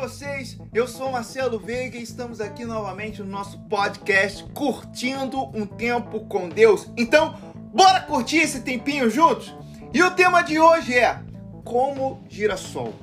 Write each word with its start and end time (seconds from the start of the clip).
vocês? 0.00 0.56
Eu 0.72 0.88
sou 0.88 1.12
Marcelo 1.12 1.58
Veiga 1.58 1.98
e 1.98 2.02
estamos 2.02 2.40
aqui 2.40 2.64
novamente 2.64 3.20
no 3.20 3.28
nosso 3.28 3.58
podcast 3.68 4.42
Curtindo 4.54 5.50
um 5.54 5.66
Tempo 5.66 6.20
com 6.20 6.48
Deus. 6.48 6.88
Então, 6.96 7.34
bora 7.70 8.00
curtir 8.00 8.38
esse 8.38 8.62
tempinho 8.62 9.10
juntos? 9.10 9.54
E 9.92 10.02
o 10.02 10.10
tema 10.12 10.40
de 10.40 10.58
hoje 10.58 10.94
é 10.94 11.20
Como 11.66 12.24
Girassol. 12.30 12.94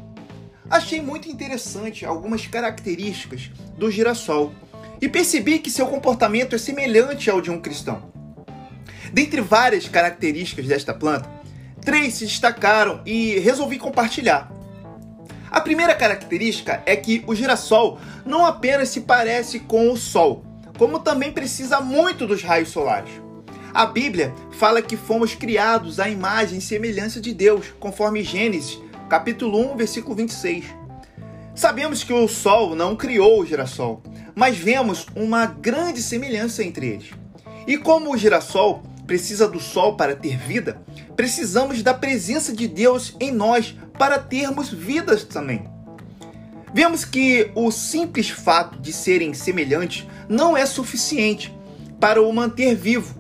Achei 0.67 0.99
muito 0.99 1.29
interessante 1.29 2.03
algumas 2.03 2.47
características 2.47 3.51
do 3.77 3.91
girassol 3.91 4.51
e 4.99 5.07
percebi 5.07 5.59
que 5.59 5.69
seu 5.69 5.85
comportamento 5.85 6.55
é 6.55 6.57
semelhante 6.57 7.29
ao 7.29 7.41
de 7.41 7.51
um 7.51 7.61
cristão. 7.61 8.11
Dentre 9.13 9.39
várias 9.39 9.87
características 9.87 10.65
desta 10.65 10.95
planta, 10.95 11.29
três 11.79 12.15
se 12.15 12.25
destacaram 12.25 13.03
e 13.05 13.37
resolvi 13.37 13.77
compartilhar. 13.77 14.56
A 15.49 15.61
primeira 15.61 15.95
característica 15.95 16.81
é 16.85 16.95
que 16.95 17.23
o 17.25 17.33
girassol 17.33 17.99
não 18.25 18.45
apenas 18.45 18.89
se 18.89 19.01
parece 19.01 19.59
com 19.59 19.91
o 19.91 19.97
Sol, 19.97 20.43
como 20.77 20.99
também 20.99 21.31
precisa 21.31 21.79
muito 21.79 22.27
dos 22.27 22.43
raios 22.43 22.69
solares. 22.69 23.11
A 23.73 23.85
Bíblia 23.85 24.33
fala 24.51 24.81
que 24.81 24.97
fomos 24.97 25.35
criados 25.35 25.99
à 25.99 26.09
imagem 26.09 26.59
e 26.59 26.61
semelhança 26.61 27.21
de 27.21 27.33
Deus, 27.33 27.67
conforme 27.79 28.23
Gênesis, 28.23 28.79
capítulo 29.09 29.73
1, 29.73 29.77
versículo 29.77 30.15
26. 30.15 30.65
Sabemos 31.55 32.03
que 32.03 32.13
o 32.13 32.27
Sol 32.27 32.75
não 32.75 32.95
criou 32.95 33.41
o 33.41 33.45
girassol, 33.45 34.01
mas 34.35 34.57
vemos 34.57 35.07
uma 35.15 35.45
grande 35.45 36.01
semelhança 36.01 36.63
entre 36.63 36.87
eles. 36.87 37.09
E 37.65 37.77
como 37.77 38.13
o 38.13 38.17
girassol 38.17 38.83
precisa 39.07 39.47
do 39.47 39.59
Sol 39.59 39.95
para 39.95 40.15
ter 40.15 40.37
vida, 40.37 40.79
precisamos 41.15 41.81
da 41.81 41.93
presença 41.93 42.53
de 42.53 42.67
Deus 42.67 43.15
em 43.19 43.31
nós 43.31 43.73
para 43.97 44.19
termos 44.19 44.69
vidas 44.69 45.23
também. 45.23 45.67
Vemos 46.73 47.05
que 47.05 47.49
o 47.55 47.71
simples 47.71 48.29
fato 48.29 48.79
de 48.79 48.91
serem 48.91 49.33
semelhantes 49.33 50.05
não 50.29 50.55
é 50.55 50.65
suficiente 50.65 51.55
para 51.99 52.21
o 52.21 52.31
manter 52.31 52.75
vivo. 52.75 53.15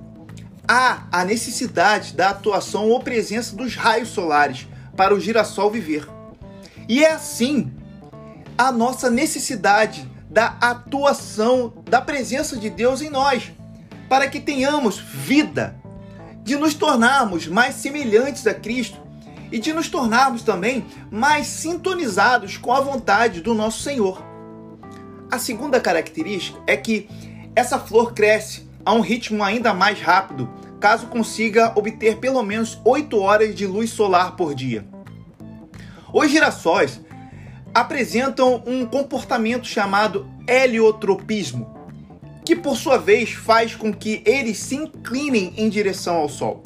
Há 0.67 1.07
a 1.11 1.23
necessidade 1.23 2.13
da 2.13 2.29
atuação 2.29 2.89
ou 2.89 2.99
presença 2.99 3.55
dos 3.55 3.73
raios 3.73 4.09
solares 4.09 4.67
para 4.95 5.15
o 5.15 5.19
girassol 5.19 5.71
viver. 5.71 6.07
E 6.89 7.03
é 7.03 7.11
assim 7.11 7.71
a 8.57 8.71
nossa 8.71 9.09
necessidade 9.09 10.07
da 10.29 10.57
atuação 10.59 11.73
da 11.85 12.01
presença 12.01 12.57
de 12.57 12.69
Deus 12.69 13.01
em 13.01 13.09
nós, 13.09 13.51
para 14.09 14.27
que 14.27 14.39
tenhamos 14.39 14.97
vida, 14.99 15.75
de 16.43 16.55
nos 16.55 16.73
tornarmos 16.73 17.47
mais 17.47 17.75
semelhantes 17.75 18.47
a 18.47 18.53
Cristo 18.53 18.99
e 19.51 19.59
de 19.59 19.73
nos 19.73 19.89
tornarmos 19.89 20.43
também 20.43 20.85
mais 21.11 21.47
sintonizados 21.47 22.57
com 22.57 22.71
a 22.71 22.79
vontade 22.79 23.41
do 23.41 23.53
nosso 23.53 23.83
Senhor. 23.83 24.23
A 25.29 25.37
segunda 25.37 25.79
característica 25.79 26.59
é 26.65 26.77
que 26.77 27.09
essa 27.55 27.77
flor 27.77 28.13
cresce 28.13 28.69
a 28.85 28.93
um 28.93 29.01
ritmo 29.01 29.43
ainda 29.43 29.73
mais 29.73 29.99
rápido, 29.99 30.49
caso 30.79 31.07
consiga 31.07 31.73
obter 31.75 32.17
pelo 32.17 32.41
menos 32.43 32.79
8 32.85 33.19
horas 33.19 33.55
de 33.55 33.67
luz 33.67 33.89
solar 33.89 34.37
por 34.37 34.55
dia. 34.55 34.87
Os 36.13 36.31
girassóis 36.31 37.01
apresentam 37.73 38.63
um 38.65 38.85
comportamento 38.85 39.67
chamado 39.67 40.25
heliotropismo, 40.47 41.76
que 42.47 42.55
por 42.55 42.77
sua 42.77 42.97
vez 42.97 43.33
faz 43.33 43.75
com 43.75 43.91
que 43.91 44.21
eles 44.25 44.57
se 44.57 44.73
inclinem 44.73 45.53
em 45.57 45.67
direção 45.67 46.15
ao 46.15 46.29
Sol. 46.29 46.63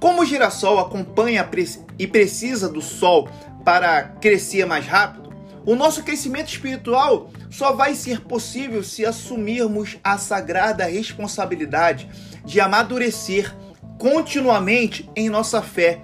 Como 0.00 0.22
o 0.22 0.24
girassol 0.24 0.80
acompanha 0.80 1.48
e 1.96 2.04
precisa 2.04 2.68
do 2.68 2.82
sol 2.82 3.28
para 3.64 4.02
crescer 4.02 4.66
mais 4.66 4.84
rápido, 4.86 5.32
o 5.64 5.76
nosso 5.76 6.02
crescimento 6.02 6.48
espiritual 6.48 7.30
só 7.48 7.74
vai 7.74 7.94
ser 7.94 8.22
possível 8.22 8.82
se 8.82 9.06
assumirmos 9.06 9.96
a 10.02 10.18
sagrada 10.18 10.84
responsabilidade 10.86 12.10
de 12.44 12.60
amadurecer 12.60 13.54
continuamente 14.00 15.08
em 15.14 15.28
nossa 15.28 15.62
fé 15.62 16.00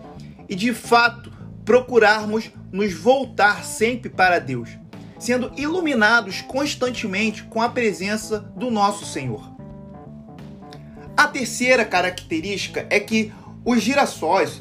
e 0.49 0.55
de 0.55 0.73
fato 0.73 1.33
procurarmos 1.65 2.49
nos 2.71 2.93
voltar 2.93 3.65
sempre 3.65 4.09
para 4.09 4.39
Deus, 4.39 4.69
sendo 5.25 5.51
iluminados 5.57 6.43
constantemente 6.43 7.45
com 7.45 7.63
a 7.63 7.69
presença 7.71 8.41
do 8.55 8.71
nosso 8.71 9.07
Senhor. 9.07 9.55
A 11.17 11.27
terceira 11.27 11.83
característica 11.83 12.87
é 12.91 13.01
que 13.01 13.33
os 13.65 13.81
girassóis 13.81 14.61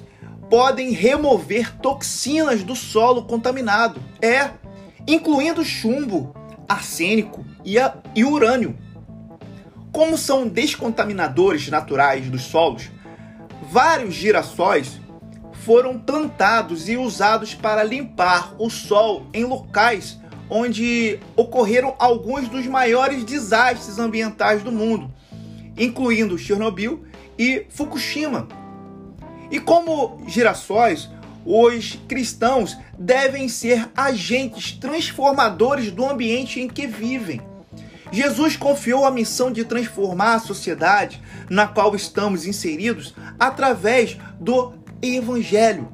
podem 0.49 0.91
remover 0.91 1.75
toxinas 1.79 2.63
do 2.63 2.77
solo 2.77 3.23
contaminado, 3.23 4.01
é, 4.21 4.51
incluindo 5.05 5.65
chumbo, 5.65 6.33
arsênico 6.69 7.45
e, 7.65 7.77
a, 7.77 7.97
e 8.15 8.23
urânio. 8.23 8.77
Como 9.91 10.17
são 10.17 10.47
descontaminadores 10.47 11.67
naturais 11.67 12.29
dos 12.29 12.43
solos, 12.43 12.89
vários 13.69 14.13
girassóis 14.13 15.01
foram 15.51 15.99
plantados 15.99 16.87
e 16.87 16.95
usados 16.95 17.53
para 17.53 17.83
limpar 17.83 18.55
o 18.57 18.69
sol 18.69 19.27
em 19.33 19.43
locais 19.43 20.22
onde 20.49 21.19
ocorreram 21.35 21.95
alguns 21.97 22.47
dos 22.47 22.65
maiores 22.67 23.23
desastres 23.23 23.99
ambientais 23.99 24.63
do 24.63 24.71
mundo, 24.71 25.11
incluindo 25.77 26.37
Chernobyl 26.37 27.03
e 27.37 27.65
Fukushima, 27.69 28.47
e 29.53 29.59
como 29.59 30.19
girassóis, 30.27 31.09
os 31.45 31.99
cristãos 32.07 32.75
devem 32.97 33.47
ser 33.47 33.87
agentes 33.95 34.71
transformadores 34.71 35.91
do 35.91 36.09
ambiente 36.09 36.59
em 36.59 36.67
que 36.67 36.87
vivem. 36.87 37.39
Jesus 38.11 38.55
confiou 38.55 39.05
a 39.05 39.11
missão 39.11 39.51
de 39.51 39.63
transformar 39.63 40.35
a 40.35 40.39
sociedade 40.39 41.21
na 41.49 41.67
qual 41.67 41.95
estamos 41.95 42.45
inseridos 42.45 43.13
através 43.39 44.17
do 44.39 44.73
Evangelho. 45.01 45.87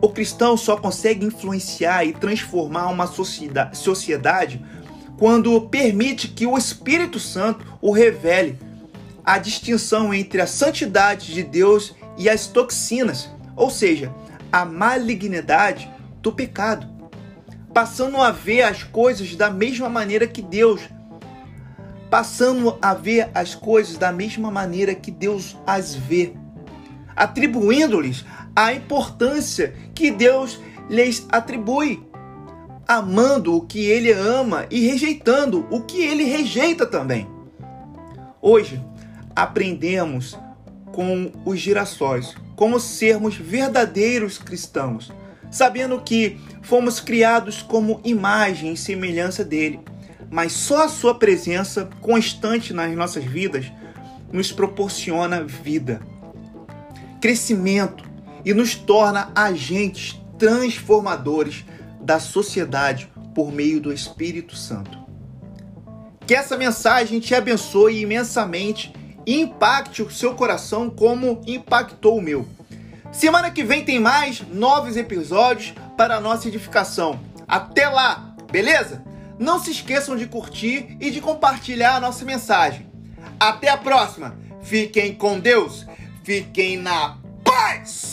O 0.00 0.08
cristão 0.08 0.56
só 0.56 0.76
consegue 0.76 1.26
influenciar 1.26 2.04
e 2.04 2.12
transformar 2.12 2.88
uma 2.88 3.06
sociedade 3.06 4.64
quando 5.18 5.60
permite 5.68 6.28
que 6.28 6.46
o 6.46 6.56
Espírito 6.56 7.20
Santo 7.20 7.66
o 7.82 7.92
revele. 7.92 8.58
A 9.22 9.36
distinção 9.36 10.14
entre 10.14 10.40
a 10.40 10.46
santidade 10.46 11.34
de 11.34 11.42
Deus 11.42 11.94
e 12.16 12.28
as 12.28 12.46
toxinas, 12.46 13.28
ou 13.54 13.70
seja, 13.70 14.12
a 14.50 14.64
malignidade 14.64 15.90
do 16.22 16.32
pecado, 16.32 16.88
passando 17.72 18.16
a 18.16 18.30
ver 18.30 18.62
as 18.62 18.82
coisas 18.82 19.36
da 19.36 19.50
mesma 19.50 19.88
maneira 19.88 20.26
que 20.26 20.40
Deus, 20.40 20.80
passando 22.10 22.76
a 22.80 22.94
ver 22.94 23.30
as 23.34 23.54
coisas 23.54 23.96
da 23.98 24.10
mesma 24.10 24.50
maneira 24.50 24.94
que 24.94 25.10
Deus 25.10 25.56
as 25.66 25.94
vê, 25.94 26.34
atribuindo-lhes 27.16 28.24
a 28.54 28.72
importância 28.72 29.74
que 29.94 30.10
Deus 30.10 30.60
lhes 30.88 31.26
atribui, 31.30 32.02
amando 32.86 33.54
o 33.54 33.60
que 33.60 33.86
ele 33.86 34.12
ama 34.12 34.66
e 34.70 34.86
rejeitando 34.86 35.66
o 35.70 35.82
que 35.82 36.02
ele 36.02 36.24
rejeita 36.24 36.84
também. 36.84 37.28
Hoje 38.42 38.82
aprendemos 39.34 40.36
com 40.92 41.30
os 41.44 41.60
girassóis, 41.60 42.34
como 42.56 42.80
sermos 42.80 43.36
verdadeiros 43.36 44.38
cristãos, 44.38 45.12
sabendo 45.50 46.00
que 46.00 46.38
fomos 46.62 47.00
criados 47.00 47.62
como 47.62 48.00
imagem 48.04 48.72
e 48.72 48.76
semelhança 48.76 49.44
dele, 49.44 49.80
mas 50.30 50.52
só 50.52 50.84
a 50.84 50.88
sua 50.88 51.14
presença 51.14 51.88
constante 52.00 52.72
nas 52.72 52.94
nossas 52.96 53.24
vidas 53.24 53.70
nos 54.32 54.52
proporciona 54.52 55.42
vida, 55.42 56.00
crescimento 57.20 58.04
e 58.44 58.54
nos 58.54 58.74
torna 58.74 59.30
agentes 59.34 60.20
transformadores 60.38 61.64
da 62.00 62.18
sociedade 62.18 63.10
por 63.34 63.52
meio 63.52 63.80
do 63.80 63.92
Espírito 63.92 64.56
Santo. 64.56 64.98
Que 66.26 66.34
essa 66.34 66.56
mensagem 66.56 67.20
te 67.20 67.34
abençoe 67.34 68.00
imensamente 68.00 68.92
e 69.26 69.40
impacte 69.40 70.02
o 70.02 70.10
seu 70.10 70.34
coração 70.34 70.88
como 70.88 71.42
impactou 71.46 72.18
o 72.18 72.22
meu. 72.22 72.46
Semana 73.12 73.50
que 73.50 73.64
vem 73.64 73.84
tem 73.84 73.98
mais 73.98 74.42
novos 74.52 74.96
episódios 74.96 75.74
para 75.96 76.16
a 76.16 76.20
nossa 76.20 76.48
edificação. 76.48 77.20
Até 77.46 77.88
lá, 77.88 78.34
beleza? 78.50 79.04
Não 79.38 79.58
se 79.58 79.72
esqueçam 79.72 80.16
de 80.16 80.26
curtir 80.26 80.96
e 81.00 81.10
de 81.10 81.20
compartilhar 81.20 81.96
a 81.96 82.00
nossa 82.00 82.24
mensagem. 82.24 82.86
Até 83.38 83.68
a 83.68 83.76
próxima. 83.76 84.36
Fiquem 84.62 85.14
com 85.14 85.40
Deus. 85.40 85.86
Fiquem 86.22 86.76
na 86.76 87.16
paz. 87.42 88.09